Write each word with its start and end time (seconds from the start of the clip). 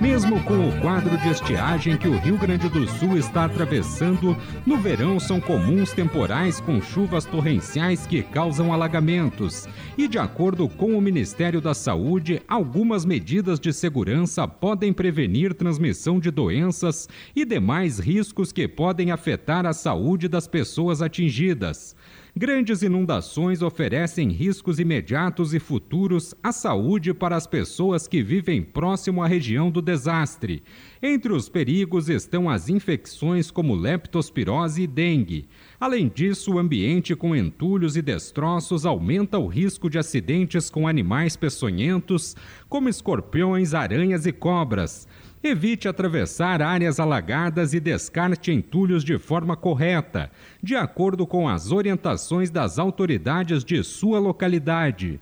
Mesmo 0.00 0.42
com 0.44 0.66
o 0.66 0.80
quadro 0.80 1.18
de 1.18 1.28
estiagem 1.28 1.94
que 1.94 2.08
o 2.08 2.16
Rio 2.16 2.38
Grande 2.38 2.70
do 2.70 2.88
Sul 2.88 3.18
está 3.18 3.44
atravessando, 3.44 4.34
no 4.64 4.78
verão 4.78 5.20
são 5.20 5.38
comuns 5.38 5.92
temporais 5.92 6.58
com 6.58 6.80
chuvas 6.80 7.26
torrenciais 7.26 8.06
que 8.06 8.22
causam 8.22 8.72
alagamentos. 8.72 9.68
E, 9.98 10.08
de 10.08 10.18
acordo 10.18 10.70
com 10.70 10.96
o 10.96 11.02
Ministério 11.02 11.60
da 11.60 11.74
Saúde, 11.74 12.40
algumas 12.48 13.04
medidas 13.04 13.60
de 13.60 13.74
segurança 13.74 14.48
podem 14.48 14.90
prevenir 14.90 15.52
transmissão 15.52 16.18
de 16.18 16.30
doenças 16.30 17.06
e 17.36 17.44
demais 17.44 17.98
riscos 17.98 18.52
que 18.52 18.66
podem 18.66 19.10
afetar 19.10 19.66
a 19.66 19.74
saúde 19.74 20.28
das 20.28 20.46
pessoas 20.46 21.02
atingidas. 21.02 21.94
Grandes 22.36 22.82
inundações 22.82 23.60
oferecem 23.60 24.28
riscos 24.28 24.78
imediatos 24.78 25.52
e 25.52 25.58
futuros 25.58 26.32
à 26.42 26.52
saúde 26.52 27.12
para 27.12 27.34
as 27.34 27.46
pessoas 27.46 28.06
que 28.06 28.22
vivem 28.22 28.62
próximo 28.62 29.22
à 29.22 29.26
região 29.26 29.68
do 29.68 29.82
desastre. 29.82 30.62
Entre 31.02 31.32
os 31.32 31.48
perigos 31.48 32.08
estão 32.08 32.48
as 32.48 32.68
infecções 32.68 33.50
como 33.50 33.74
leptospirose 33.74 34.82
e 34.82 34.86
dengue. 34.86 35.48
Além 35.78 36.08
disso, 36.08 36.54
o 36.54 36.58
ambiente 36.58 37.16
com 37.16 37.34
entulhos 37.34 37.96
e 37.96 38.02
destroços 38.02 38.86
aumenta 38.86 39.36
o 39.38 39.48
risco 39.48 39.90
de 39.90 39.98
acidentes 39.98 40.70
com 40.70 40.86
animais 40.86 41.36
peçonhentos, 41.36 42.36
como 42.68 42.88
escorpiões, 42.88 43.74
aranhas 43.74 44.24
e 44.24 44.32
cobras. 44.32 45.08
Evite 45.42 45.88
atravessar 45.88 46.60
áreas 46.60 47.00
alagadas 47.00 47.72
e 47.72 47.80
descarte 47.80 48.52
entulhos 48.52 49.02
de 49.02 49.18
forma 49.18 49.56
correta, 49.56 50.30
de 50.62 50.76
acordo 50.76 51.26
com 51.26 51.48
as 51.48 51.72
orientações 51.72 52.50
das 52.50 52.78
autoridades 52.78 53.64
de 53.64 53.82
sua 53.82 54.18
localidade. 54.18 55.18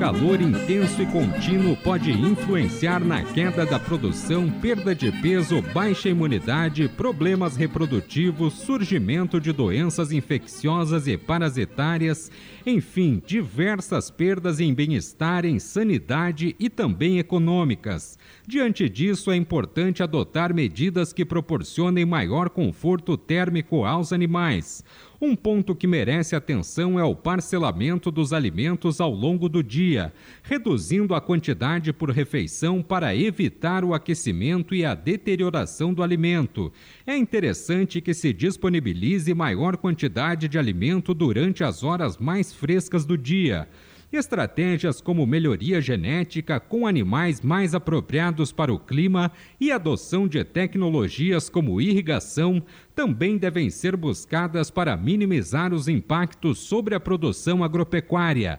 Calor 0.00 0.40
intenso 0.40 1.02
e 1.02 1.06
contínuo 1.06 1.76
pode 1.76 2.10
influenciar 2.10 3.04
na 3.04 3.22
queda 3.22 3.66
da 3.66 3.78
produção, 3.78 4.50
perda 4.50 4.94
de 4.94 5.12
peso, 5.20 5.60
baixa 5.74 6.08
imunidade, 6.08 6.88
problemas 6.88 7.54
reprodutivos, 7.54 8.54
surgimento 8.54 9.38
de 9.38 9.52
doenças 9.52 10.10
infecciosas 10.10 11.06
e 11.06 11.18
parasitárias, 11.18 12.30
enfim, 12.64 13.22
diversas 13.26 14.10
perdas 14.10 14.58
em 14.58 14.72
bem-estar, 14.72 15.44
em 15.44 15.58
sanidade 15.58 16.56
e 16.58 16.70
também 16.70 17.18
econômicas. 17.18 18.18
Diante 18.46 18.88
disso, 18.88 19.30
é 19.30 19.36
importante 19.36 20.02
adotar 20.02 20.54
medidas 20.54 21.12
que 21.12 21.26
proporcionem 21.26 22.06
maior 22.06 22.48
conforto 22.48 23.18
térmico 23.18 23.84
aos 23.84 24.14
animais. 24.14 24.82
Um 25.22 25.36
ponto 25.36 25.74
que 25.74 25.86
merece 25.86 26.34
atenção 26.34 26.98
é 26.98 27.04
o 27.04 27.14
parcelamento 27.14 28.10
dos 28.10 28.32
alimentos 28.32 29.02
ao 29.02 29.12
longo 29.12 29.50
do 29.50 29.62
dia, 29.62 30.14
reduzindo 30.42 31.14
a 31.14 31.20
quantidade 31.20 31.92
por 31.92 32.08
refeição 32.08 32.82
para 32.82 33.14
evitar 33.14 33.84
o 33.84 33.92
aquecimento 33.92 34.74
e 34.74 34.82
a 34.82 34.94
deterioração 34.94 35.92
do 35.92 36.02
alimento. 36.02 36.72
É 37.06 37.14
interessante 37.14 38.00
que 38.00 38.14
se 38.14 38.32
disponibilize 38.32 39.34
maior 39.34 39.76
quantidade 39.76 40.48
de 40.48 40.58
alimento 40.58 41.12
durante 41.12 41.62
as 41.62 41.84
horas 41.84 42.16
mais 42.16 42.54
frescas 42.54 43.04
do 43.04 43.18
dia. 43.18 43.68
Estratégias 44.12 45.00
como 45.00 45.24
melhoria 45.24 45.80
genética 45.80 46.58
com 46.58 46.84
animais 46.84 47.40
mais 47.40 47.76
apropriados 47.76 48.50
para 48.50 48.74
o 48.74 48.78
clima 48.78 49.30
e 49.60 49.70
adoção 49.70 50.26
de 50.26 50.42
tecnologias 50.42 51.48
como 51.48 51.80
irrigação 51.80 52.60
também 52.92 53.38
devem 53.38 53.70
ser 53.70 53.96
buscadas 53.96 54.68
para 54.68 54.96
minimizar 54.96 55.72
os 55.72 55.86
impactos 55.86 56.58
sobre 56.58 56.96
a 56.96 57.00
produção 57.00 57.62
agropecuária. 57.62 58.58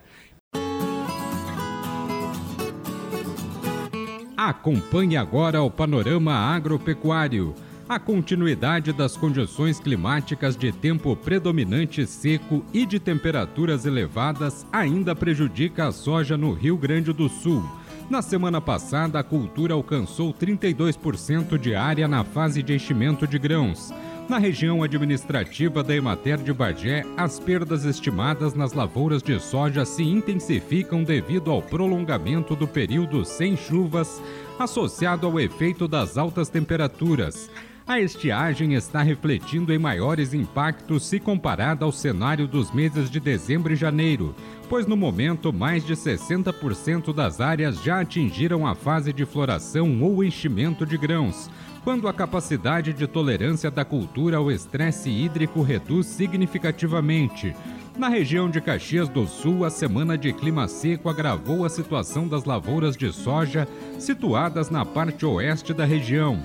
Acompanhe 4.38 5.18
agora 5.18 5.62
o 5.62 5.70
panorama 5.70 6.34
agropecuário 6.34 7.54
a 7.92 8.00
continuidade 8.00 8.94
das 8.94 9.18
condições 9.18 9.78
climáticas 9.78 10.56
de 10.56 10.72
tempo 10.72 11.14
predominante 11.14 12.08
seco 12.08 12.64
e 12.74 12.86
de 12.86 13.02
temperaturas 13.02 13.86
elevadas 13.86 14.66
ainda 14.72 15.14
prejudica 15.14 15.90
a 15.90 15.92
soja 15.92 16.38
no 16.38 16.54
Rio 16.54 16.78
Grande 16.78 17.12
do 17.12 17.28
Sul. 17.28 17.62
Na 18.10 18.22
semana 18.22 18.62
passada, 18.62 19.20
a 19.20 19.24
cultura 19.24 19.74
alcançou 19.74 20.34
32% 20.34 21.58
de 21.58 21.76
área 21.76 22.08
na 22.08 22.24
fase 22.24 22.64
de 22.64 22.74
enchimento 22.74 23.28
de 23.28 23.38
grãos. 23.38 23.94
Na 24.30 24.38
região 24.38 24.82
administrativa 24.82 25.84
da 25.84 25.94
Emater 25.94 26.38
de 26.38 26.54
Bagé, 26.54 27.04
as 27.18 27.42
perdas 27.42 27.84
estimadas 27.84 28.54
nas 28.54 28.72
lavouras 28.72 29.22
de 29.22 29.38
soja 29.38 29.84
se 29.84 30.02
intensificam 30.02 31.04
devido 31.04 31.52
ao 31.52 31.62
prolongamento 31.62 32.56
do 32.56 32.70
período 32.70 33.26
sem 33.26 33.58
chuvas, 33.58 34.22
associado 34.58 35.28
ao 35.28 35.38
efeito 35.38 35.90
das 35.90 36.18
altas 36.18 36.48
temperaturas. 36.48 37.50
A 37.88 38.00
estiagem 38.00 38.76
está 38.76 39.02
refletindo 39.02 39.74
em 39.74 39.80
maiores 39.80 40.34
impactos 40.34 41.04
se 41.04 41.20
comparada 41.20 41.84
ao 41.84 41.92
cenário 41.92 42.48
dos 42.48 42.72
meses 42.72 43.10
de 43.10 43.20
dezembro 43.20 43.74
e 43.74 43.76
janeiro, 43.76 44.36
pois 44.70 44.86
no 44.86 44.96
momento 44.96 45.52
mais 45.52 45.84
de 45.84 45.94
60% 45.94 47.14
das 47.14 47.42
áreas 47.42 47.82
já 47.84 48.00
atingiram 48.00 48.68
a 48.68 48.76
fase 48.76 49.12
de 49.12 49.26
floração 49.26 50.02
ou 50.04 50.24
enchimento 50.24 50.86
de 50.86 50.96
grãos, 50.96 51.50
quando 51.84 52.08
a 52.08 52.14
capacidade 52.14 52.94
de 52.94 53.08
tolerância 53.08 53.72
da 53.72 53.84
cultura 53.84 54.38
ao 54.38 54.52
estresse 54.52 55.10
hídrico 55.10 55.64
reduz 55.64 56.06
significativamente. 56.06 57.56
Na 57.98 58.08
região 58.08 58.50
de 58.50 58.62
Caxias 58.62 59.10
do 59.10 59.26
Sul, 59.28 59.66
a 59.66 59.70
semana 59.72 60.18
de 60.18 60.32
clima 60.32 60.68
seco 60.68 61.10
agravou 61.10 61.66
a 61.66 61.70
situação 61.70 62.28
das 62.28 62.46
lavouras 62.46 62.96
de 62.96 63.12
soja 63.12 63.68
situadas 64.00 64.70
na 64.70 64.86
parte 64.86 65.26
oeste 65.26 65.74
da 65.74 65.84
região. 65.84 66.40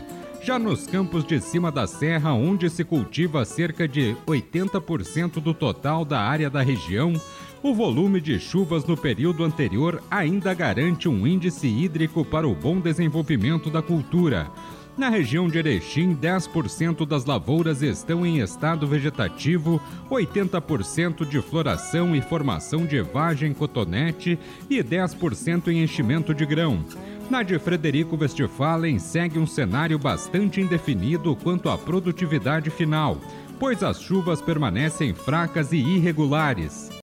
Já 0.47 0.61
nos 0.61 0.87
campos 0.87 1.25
de 1.25 1.41
cima 1.41 1.73
da 1.73 1.89
serra, 1.89 2.33
onde 2.33 2.71
se 2.71 2.85
cultiva 2.85 3.45
cerca 3.45 3.89
de 3.89 4.15
80% 4.29 5.41
do 5.41 5.53
total 5.53 6.05
da 6.05 6.21
área 6.21 6.49
da 6.49 6.63
região, 6.63 7.21
o 7.65 7.75
volume 7.75 8.21
de 8.21 8.39
chuvas 8.39 8.85
no 8.85 8.97
período 8.97 9.43
anterior 9.43 10.01
ainda 10.09 10.55
garante 10.55 11.09
um 11.09 11.27
índice 11.27 11.67
hídrico 11.67 12.25
para 12.25 12.47
o 12.47 12.55
bom 12.55 12.79
desenvolvimento 12.79 13.69
da 13.69 13.83
cultura. 13.83 14.49
Na 14.97 15.09
região 15.09 15.49
de 15.49 15.59
Erechim, 15.59 16.15
10% 16.15 17.05
das 17.05 17.25
lavouras 17.25 17.83
estão 17.83 18.25
em 18.25 18.39
estado 18.39 18.87
vegetativo, 18.87 19.79
80% 20.09 21.29
de 21.29 21.43
floração 21.43 22.15
e 22.15 22.23
formação 22.23 22.87
de 22.87 23.03
vagem 23.03 23.53
cotonete 23.53 24.39
e 24.71 24.83
10% 24.83 25.69
em 25.69 25.83
enchimento 25.83 26.33
de 26.33 26.47
grão. 26.47 26.85
Na 27.29 27.43
de 27.43 27.59
Frederico 27.59 28.17
Westphalen 28.17 29.01
segue 29.01 29.39
um 29.39 29.47
cenário 29.47 29.99
bastante 29.99 30.61
indefinido 30.61 31.35
quanto 31.35 31.69
à 31.69 31.77
produtividade 31.77 32.71
final, 32.71 33.19
pois 33.59 33.83
as 33.83 34.01
chuvas 34.01 34.41
permanecem 34.41 35.13
fracas 35.13 35.73
e 35.73 35.79
irregulares. 35.79 36.96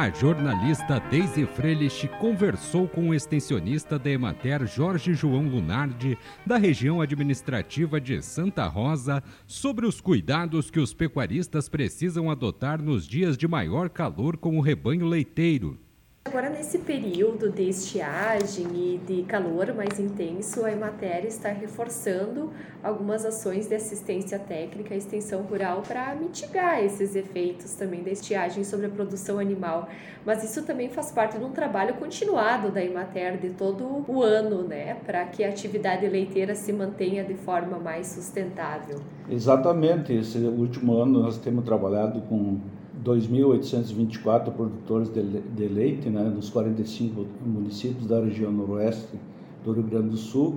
A 0.00 0.08
jornalista 0.08 0.98
Daisy 0.98 1.44
Frelich 1.44 2.08
conversou 2.18 2.88
com 2.88 3.10
o 3.10 3.14
extensionista 3.14 3.98
da 3.98 4.08
Emater 4.08 4.66
Jorge 4.66 5.12
João 5.12 5.46
Lunardi, 5.46 6.16
da 6.46 6.56
região 6.56 7.02
administrativa 7.02 8.00
de 8.00 8.22
Santa 8.22 8.66
Rosa, 8.66 9.22
sobre 9.46 9.84
os 9.84 10.00
cuidados 10.00 10.70
que 10.70 10.80
os 10.80 10.94
pecuaristas 10.94 11.68
precisam 11.68 12.30
adotar 12.30 12.80
nos 12.80 13.06
dias 13.06 13.36
de 13.36 13.46
maior 13.46 13.90
calor 13.90 14.38
com 14.38 14.56
o 14.56 14.62
rebanho 14.62 15.04
leiteiro. 15.04 15.78
Agora, 16.22 16.50
nesse 16.50 16.78
período 16.78 17.50
de 17.50 17.62
estiagem 17.62 18.66
e 18.74 19.00
de 19.04 19.22
calor 19.22 19.74
mais 19.74 19.98
intenso, 19.98 20.66
a 20.66 20.70
Emater 20.70 21.24
está 21.24 21.48
reforçando 21.48 22.50
algumas 22.84 23.24
ações 23.24 23.66
de 23.66 23.74
assistência 23.74 24.38
técnica 24.38 24.94
e 24.94 24.98
extensão 24.98 25.40
rural 25.40 25.80
para 25.80 26.14
mitigar 26.14 26.84
esses 26.84 27.16
efeitos 27.16 27.74
também 27.74 28.02
da 28.02 28.10
estiagem 28.10 28.64
sobre 28.64 28.86
a 28.86 28.90
produção 28.90 29.38
animal. 29.38 29.88
Mas 30.24 30.44
isso 30.44 30.62
também 30.62 30.90
faz 30.90 31.10
parte 31.10 31.38
de 31.38 31.44
um 31.44 31.52
trabalho 31.52 31.94
continuado 31.94 32.70
da 32.70 32.84
Emater 32.84 33.38
de 33.38 33.50
todo 33.50 34.04
o 34.06 34.22
ano, 34.22 34.62
né, 34.62 34.98
para 35.06 35.24
que 35.24 35.42
a 35.42 35.48
atividade 35.48 36.06
leiteira 36.06 36.54
se 36.54 36.70
mantenha 36.70 37.24
de 37.24 37.34
forma 37.34 37.78
mais 37.78 38.08
sustentável. 38.08 39.00
Exatamente. 39.28 40.12
Esse 40.12 40.36
último 40.36 40.98
ano 40.98 41.22
nós 41.22 41.38
temos 41.38 41.64
trabalhado 41.64 42.20
com 42.28 42.60
2.824 43.04 44.52
produtores 44.52 45.08
de, 45.08 45.68
leite, 45.68 46.08
né, 46.08 46.24
dos 46.24 46.50
45 46.50 47.26
municípios 47.44 48.06
da 48.06 48.20
região 48.20 48.52
noroeste 48.52 49.18
do 49.64 49.72
Rio 49.72 49.84
Grande 49.84 50.10
do 50.10 50.16
Sul, 50.16 50.56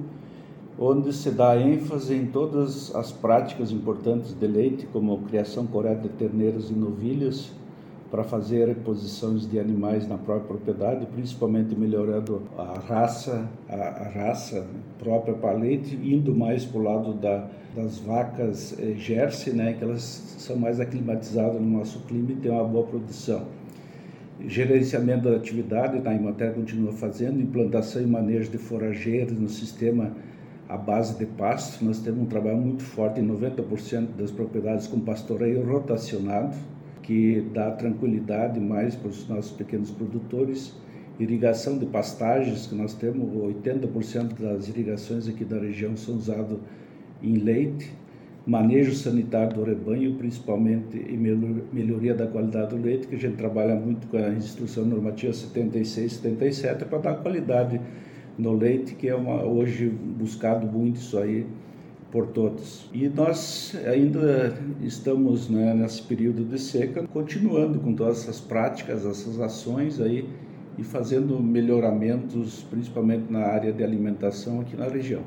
onde 0.77 1.13
se 1.13 1.31
dá 1.31 1.57
ênfase 1.57 2.15
em 2.15 2.25
todas 2.25 2.93
as 2.95 3.11
práticas 3.11 3.71
importantes 3.71 4.33
de 4.33 4.47
leite, 4.47 4.87
como 4.91 5.17
criação 5.19 5.65
correta 5.65 6.01
de 6.01 6.09
terneiros 6.09 6.69
e 6.69 6.73
novilhas, 6.73 7.51
para 8.13 8.23
fazer 8.23 8.67
reposições 8.67 9.49
de 9.49 9.59
animais 9.59 10.07
na 10.07 10.19
própria 10.19 10.49
propriedade, 10.49 11.07
principalmente 11.07 11.75
melhorando 11.75 12.43
a 12.55 12.77
raça, 12.77 13.49
a, 13.67 13.73
a 13.73 14.07
raça 14.07 14.67
própria 14.99 15.33
para 15.33 15.53
leite, 15.53 15.95
indo 15.95 16.35
mais 16.35 16.63
para 16.63 16.79
o 16.79 16.83
lado 16.83 17.13
da, 17.15 17.47
das 17.75 17.97
vacas 17.97 18.77
eh, 18.77 18.93
Jersey, 18.99 19.53
né, 19.53 19.73
que 19.73 19.83
elas 19.83 20.03
são 20.37 20.55
mais 20.55 20.79
aclimatizadas 20.79 21.59
no 21.59 21.67
nosso 21.67 22.01
clima 22.01 22.33
e 22.33 22.35
têm 22.35 22.51
uma 22.51 22.63
boa 22.63 22.85
produção. 22.85 23.47
Gerenciamento 24.45 25.27
da 25.27 25.35
atividade, 25.35 25.99
a 26.07 26.13
Imater 26.13 26.53
continua 26.53 26.91
fazendo, 26.91 27.41
implantação 27.41 27.99
e 27.99 28.05
manejo 28.05 28.51
de 28.51 28.59
forrageiros 28.59 29.39
no 29.39 29.49
sistema 29.49 30.11
à 30.69 30.77
base 30.77 31.17
de 31.17 31.25
pasto. 31.25 31.83
Nós 31.83 31.97
temos 31.97 32.21
um 32.21 32.27
trabalho 32.27 32.57
muito 32.57 32.83
forte 32.83 33.19
em 33.19 33.27
90% 33.27 34.09
das 34.15 34.29
propriedades 34.29 34.85
com 34.85 34.99
pastoreio 34.99 35.65
rotacionado, 35.65 36.55
que 37.03 37.45
dá 37.53 37.71
tranquilidade 37.71 38.59
mais 38.59 38.95
para 38.95 39.09
os 39.09 39.27
nossos 39.27 39.51
pequenos 39.51 39.91
produtores. 39.91 40.73
Irrigação 41.19 41.77
de 41.77 41.85
pastagens, 41.85 42.65
que 42.65 42.73
nós 42.73 42.95
temos 42.95 43.29
80% 43.31 44.39
das 44.39 44.67
irrigações 44.67 45.27
aqui 45.27 45.45
da 45.45 45.59
região 45.59 45.95
são 45.95 46.15
usadas 46.15 46.57
em 47.21 47.35
leite. 47.35 47.91
Manejo 48.45 48.93
sanitário 48.93 49.53
do 49.53 49.63
rebanho, 49.63 50.15
principalmente 50.15 50.97
e 50.97 51.15
melhoria 51.71 52.13
da 52.13 52.27
qualidade 52.27 52.75
do 52.75 52.81
leite, 52.81 53.07
que 53.07 53.15
a 53.15 53.19
gente 53.19 53.35
trabalha 53.37 53.75
muito 53.75 54.07
com 54.07 54.17
a 54.17 54.29
instrução 54.33 54.83
normativa 54.83 55.31
76 55.31 56.13
77 56.13 56.85
para 56.85 56.97
dar 56.97 57.15
qualidade 57.15 57.79
no 58.37 58.51
leite, 58.53 58.95
que 58.95 59.07
é 59.07 59.15
uma, 59.15 59.45
hoje 59.45 59.87
buscado 59.87 60.67
muito 60.67 60.97
isso 60.97 61.17
aí 61.17 61.45
por 62.13 62.27
todos. 62.27 62.85
E 62.93 63.09
nós 63.09 63.75
ainda 63.87 64.55
estamos 64.83 65.49
né, 65.49 65.73
nesse 65.73 66.03
período 66.03 66.45
de 66.45 66.61
seca, 66.61 67.07
continuando 67.07 67.79
com 67.79 67.95
todas 67.95 68.21
essas 68.21 68.39
práticas, 68.39 69.03
essas 69.03 69.39
ações 69.41 69.99
aí 69.99 70.29
e 70.77 70.83
fazendo 70.83 71.39
melhoramentos, 71.41 72.63
principalmente 72.69 73.31
na 73.31 73.39
área 73.39 73.73
de 73.73 73.83
alimentação 73.83 74.61
aqui 74.61 74.77
na 74.77 74.87
região. 74.87 75.23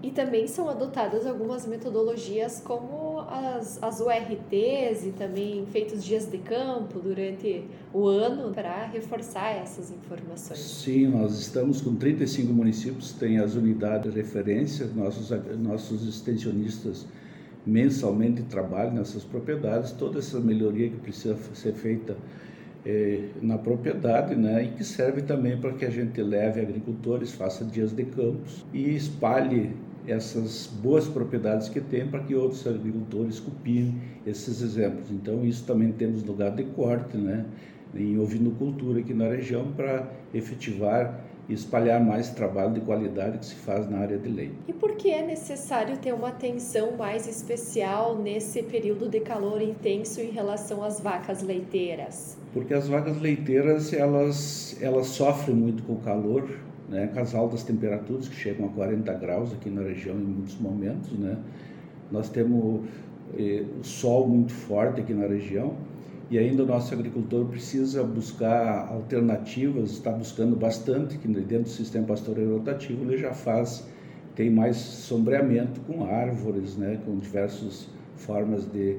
E 0.00 0.12
também 0.12 0.46
são 0.46 0.68
adotadas 0.68 1.26
algumas 1.26 1.66
metodologias 1.66 2.60
como 2.60 2.99
as, 3.30 3.80
as 3.82 4.00
URTs 4.00 5.06
e 5.06 5.12
também 5.16 5.64
feitos 5.66 6.04
dias 6.04 6.28
de 6.28 6.38
campo 6.38 6.98
durante 6.98 7.64
o 7.94 8.06
ano 8.06 8.52
para 8.52 8.86
reforçar 8.86 9.50
essas 9.50 9.90
informações. 9.90 10.58
Sim, 10.58 11.06
nós 11.06 11.38
estamos 11.38 11.80
com 11.80 11.94
35 11.94 12.52
municípios, 12.52 13.12
tem 13.12 13.38
as 13.38 13.54
unidades 13.54 14.12
de 14.12 14.20
referência, 14.20 14.86
nossos, 14.86 15.30
nossos 15.58 16.06
extensionistas 16.06 17.06
mensalmente 17.64 18.42
trabalham 18.42 18.94
nessas 18.94 19.22
propriedades, 19.22 19.92
toda 19.92 20.18
essa 20.18 20.40
melhoria 20.40 20.88
que 20.88 20.96
precisa 20.96 21.36
ser 21.54 21.74
feita 21.74 22.16
é, 22.84 23.28
na 23.42 23.58
propriedade, 23.58 24.34
né, 24.34 24.64
e 24.64 24.68
que 24.68 24.82
serve 24.82 25.22
também 25.22 25.56
para 25.58 25.72
que 25.74 25.84
a 25.84 25.90
gente 25.90 26.20
leve 26.22 26.60
agricultores, 26.60 27.32
faça 27.32 27.64
dias 27.64 27.92
de 27.92 28.04
campos 28.04 28.64
e 28.72 28.96
espalhe 28.96 29.76
essas 30.06 30.66
boas 30.66 31.06
propriedades 31.06 31.68
que 31.68 31.80
tem 31.80 32.06
para 32.06 32.20
que 32.20 32.34
outros 32.34 32.66
agricultores 32.66 33.40
copiem 33.40 33.94
esses 34.26 34.62
exemplos. 34.62 35.10
Então, 35.10 35.44
isso 35.44 35.64
também 35.64 35.92
temos 35.92 36.22
lugar 36.22 36.54
de 36.54 36.64
corte, 36.64 37.16
né, 37.16 37.44
em 37.94 38.18
ovinocultura 38.18 39.00
aqui 39.00 39.12
na 39.12 39.28
região 39.28 39.72
para 39.72 40.08
efetivar 40.32 41.20
e 41.48 41.54
espalhar 41.54 42.00
mais 42.00 42.30
trabalho 42.30 42.72
de 42.74 42.80
qualidade 42.80 43.38
que 43.38 43.46
se 43.46 43.56
faz 43.56 43.90
na 43.90 43.98
área 43.98 44.16
de 44.16 44.28
leite. 44.28 44.54
E 44.68 44.72
por 44.72 44.92
que 44.92 45.10
é 45.10 45.26
necessário 45.26 45.96
ter 45.96 46.14
uma 46.14 46.28
atenção 46.28 46.96
mais 46.96 47.26
especial 47.26 48.16
nesse 48.16 48.62
período 48.62 49.08
de 49.08 49.18
calor 49.18 49.60
intenso 49.60 50.20
em 50.20 50.30
relação 50.30 50.84
às 50.84 51.00
vacas 51.00 51.42
leiteiras? 51.42 52.38
Porque 52.52 52.72
as 52.72 52.88
vacas 52.88 53.20
leiteiras, 53.20 53.92
elas, 53.92 54.76
elas 54.80 55.08
sofrem 55.08 55.56
muito 55.56 55.82
com 55.82 55.94
o 55.94 56.00
calor, 56.00 56.48
né, 56.90 57.06
com 57.06 57.20
as 57.20 57.34
altas 57.34 57.62
temperaturas 57.62 58.28
que 58.28 58.34
chegam 58.34 58.66
a 58.66 58.68
40 58.70 59.12
graus 59.14 59.52
aqui 59.52 59.70
na 59.70 59.82
região 59.82 60.16
em 60.16 60.24
muitos 60.24 60.58
momentos, 60.58 61.10
né? 61.12 61.38
Nós 62.10 62.28
temos 62.28 62.84
eh, 63.38 63.64
sol 63.82 64.26
muito 64.28 64.52
forte 64.52 65.00
aqui 65.00 65.14
na 65.14 65.26
região 65.26 65.76
e 66.28 66.38
ainda 66.38 66.64
o 66.64 66.66
nosso 66.66 66.92
agricultor 66.92 67.46
precisa 67.46 68.02
buscar 68.02 68.88
alternativas, 68.88 69.92
está 69.92 70.10
buscando 70.10 70.56
bastante, 70.56 71.16
que 71.16 71.28
dentro 71.28 71.64
do 71.64 71.68
sistema 71.68 72.06
pastoreiro 72.06 72.58
rotativo 72.58 73.04
ele 73.04 73.16
já 73.16 73.32
faz, 73.32 73.86
tem 74.34 74.50
mais 74.50 74.76
sombreamento 74.76 75.80
com 75.82 76.04
árvores, 76.04 76.76
né, 76.76 77.00
com 77.04 77.16
diversas 77.16 77.88
formas 78.16 78.64
de 78.66 78.96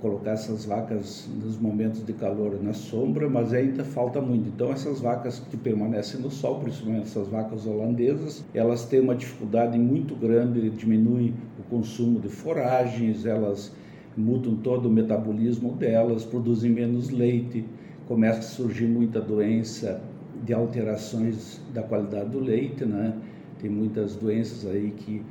colocar 0.00 0.32
essas 0.32 0.64
vacas 0.64 1.28
nos 1.42 1.58
momentos 1.58 2.04
de 2.04 2.12
calor 2.12 2.62
na 2.62 2.72
sombra, 2.72 3.28
mas 3.28 3.52
ainda 3.52 3.84
falta 3.84 4.20
muito. 4.20 4.48
Então 4.48 4.70
essas 4.72 5.00
vacas 5.00 5.38
que 5.50 5.56
permanecem 5.56 6.20
no 6.20 6.30
sol, 6.30 6.60
principalmente 6.60 7.04
essas 7.04 7.28
vacas 7.28 7.66
holandesas, 7.66 8.44
elas 8.54 8.84
têm 8.84 9.00
uma 9.00 9.14
dificuldade 9.14 9.78
muito 9.78 10.14
grande, 10.14 10.68
diminui 10.70 11.32
o 11.58 11.62
consumo 11.70 12.20
de 12.20 12.28
foragens, 12.28 13.24
elas 13.24 13.72
mudam 14.16 14.56
todo 14.56 14.86
o 14.86 14.92
metabolismo 14.92 15.72
delas, 15.72 16.24
produzem 16.24 16.70
menos 16.70 17.10
leite, 17.10 17.64
começa 18.06 18.40
a 18.40 18.42
surgir 18.42 18.86
muita 18.86 19.20
doença 19.20 20.00
de 20.44 20.52
alterações 20.52 21.60
da 21.72 21.82
qualidade 21.82 22.30
do 22.30 22.38
leite, 22.38 22.84
né? 22.84 23.14
Tem 23.60 23.70
muitas 23.70 24.14
doenças 24.14 24.70
aí 24.70 24.92
que 24.96 25.22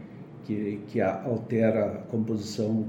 que, 0.46 0.80
que 0.88 1.02
altera 1.02 1.86
a 1.86 1.90
composição 2.12 2.86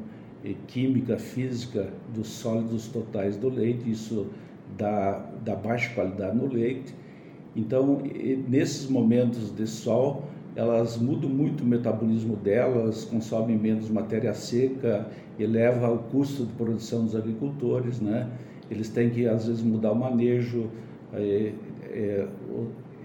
química, 0.67 1.17
física 1.17 1.89
dos 2.15 2.29
sólidos 2.29 2.89
totais 2.89 3.37
do 3.37 3.49
leite, 3.49 3.91
isso 3.91 4.27
dá, 4.77 5.25
dá 5.45 5.55
baixa 5.55 5.95
qualidade 5.95 6.37
no 6.37 6.47
leite. 6.47 6.95
Então, 7.57 8.03
nesses 8.49 8.89
momentos 8.89 9.55
de 9.55 9.67
sol, 9.67 10.25
elas 10.57 10.97
mudam 10.97 11.31
muito 11.31 11.63
o 11.63 11.67
metabolismo 11.67 12.37
delas, 12.37 13.05
consomem 13.05 13.57
menos 13.57 13.89
matéria 13.89 14.35
seca, 14.35 15.09
eleva 15.39 15.91
o 15.91 15.99
custo 15.99 16.45
de 16.45 16.53
produção 16.53 17.05
dos 17.05 17.17
agricultores, 17.17 18.01
né? 18.01 18.29
Eles 18.71 18.89
têm 18.89 19.11
que, 19.11 19.27
às 19.27 19.47
vezes, 19.47 19.63
mudar 19.63 19.93
o 19.93 19.97
manejo, 19.97 20.71
é, 21.13 21.53
é, 21.91 22.27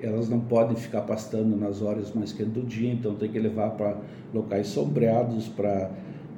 elas 0.02 0.30
não 0.30 0.40
podem 0.40 0.76
ficar 0.76 1.02
pastando 1.02 1.56
nas 1.56 1.82
horas 1.82 2.14
mais 2.14 2.32
quentes 2.32 2.54
do 2.54 2.64
dia, 2.64 2.92
então 2.92 3.16
tem 3.16 3.30
que 3.30 3.40
levar 3.40 3.72
para 3.72 3.98
locais 4.34 4.68
sombreados, 4.68 5.48
para 5.50 5.92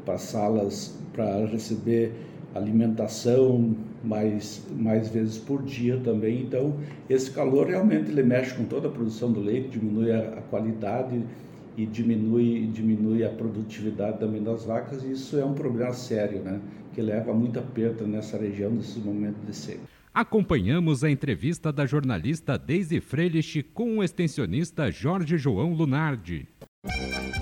para 0.05 0.17
salas 0.17 0.97
para 1.13 1.45
receber 1.45 2.13
alimentação 2.53 3.75
mais, 4.03 4.65
mais 4.77 5.09
vezes 5.09 5.37
por 5.37 5.63
dia 5.63 5.99
também. 6.03 6.41
Então, 6.41 6.75
esse 7.09 7.31
calor 7.31 7.67
realmente 7.67 8.09
ele 8.09 8.23
mexe 8.23 8.53
com 8.55 8.65
toda 8.65 8.87
a 8.87 8.91
produção 8.91 9.31
do 9.31 9.39
leite, 9.39 9.79
diminui 9.79 10.11
a, 10.11 10.19
a 10.19 10.41
qualidade 10.41 11.21
e 11.77 11.85
diminui, 11.85 12.67
diminui 12.73 13.23
a 13.23 13.29
produtividade 13.29 14.19
também 14.19 14.43
das 14.43 14.65
vacas. 14.65 15.03
E 15.03 15.11
isso 15.11 15.37
é 15.37 15.45
um 15.45 15.53
problema 15.53 15.93
sério, 15.93 16.41
né? 16.41 16.59
Que 16.93 17.01
leva 17.01 17.31
a 17.31 17.33
muita 17.33 17.61
perda 17.61 18.05
nessa 18.05 18.37
região 18.37 18.71
nesses 18.71 19.03
momentos 19.03 19.45
de 19.45 19.55
seca. 19.55 19.81
Acompanhamos 20.13 21.05
a 21.05 21.09
entrevista 21.09 21.71
da 21.71 21.85
jornalista 21.85 22.57
Deise 22.57 22.99
Freilich 22.99 23.63
com 23.63 23.99
o 23.99 24.03
extensionista 24.03 24.91
Jorge 24.91 25.37
João 25.37 25.73
Lunardi. 25.73 26.49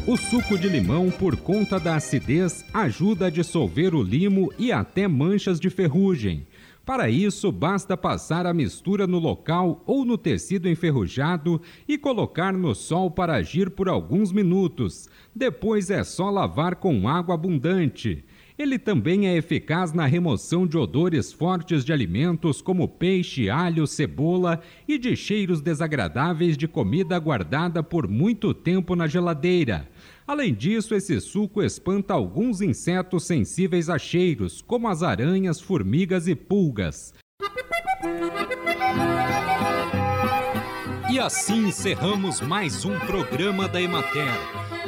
O 0.10 0.18
suco 0.18 0.58
de 0.58 0.68
limão, 0.68 1.12
por 1.12 1.38
conta 1.38 1.80
da 1.80 1.96
acidez, 1.96 2.66
ajuda 2.74 3.28
a 3.28 3.30
dissolver 3.30 3.94
o 3.94 4.02
limo 4.02 4.52
e 4.58 4.72
até 4.72 5.08
manchas 5.08 5.60
de 5.60 5.70
ferrugem. 5.70 6.48
Para 6.84 7.12
isso, 7.12 7.52
basta 7.52 7.96
passar 7.96 8.48
a 8.48 8.54
mistura 8.54 9.06
no 9.06 9.20
local 9.20 9.84
ou 9.86 10.04
no 10.04 10.18
tecido 10.18 10.68
enferrujado 10.68 11.62
e 11.88 11.96
colocar 11.96 12.52
no 12.54 12.74
sol 12.74 13.12
para 13.12 13.36
agir 13.36 13.70
por 13.70 13.88
alguns 13.88 14.32
minutos. 14.32 15.08
Depois 15.36 15.92
é 15.92 16.04
só 16.04 16.32
lavar 16.32 16.78
com 16.78 17.08
água 17.08 17.36
abundante. 17.36 18.26
Ele 18.60 18.78
também 18.78 19.26
é 19.26 19.38
eficaz 19.38 19.94
na 19.94 20.06
remoção 20.06 20.68
de 20.68 20.78
odores 20.78 21.32
fortes 21.32 21.86
de 21.86 21.94
alimentos 21.94 22.62
como 22.62 22.90
peixe, 22.90 23.50
alho, 23.50 23.88
cebola 23.88 24.60
e 24.86 24.98
de 24.98 25.16
cheiros 25.16 25.62
desagradáveis 25.62 26.58
de 26.58 26.68
comida 26.68 27.18
guardada 27.18 27.82
por 27.82 28.06
muito 28.06 28.54
tempo 28.54 28.98
na 28.98 29.08
geladeira. 29.08 29.88
Além 30.28 30.54
disso, 30.54 30.94
esse 30.94 31.22
suco 31.22 31.64
espanta 31.64 32.14
alguns 32.14 32.60
insetos 32.60 33.24
sensíveis 33.24 33.90
a 33.90 33.98
cheiros, 33.98 34.62
como 34.62 34.90
as 34.90 35.04
aranhas, 35.04 35.62
formigas 35.62 36.28
e 36.28 36.36
pulgas. 36.36 37.14
E 41.10 41.18
assim 41.18 41.70
encerramos 41.70 42.42
mais 42.42 42.84
um 42.84 43.00
programa 43.00 43.70
da 43.70 43.82
Emater. 43.82 44.69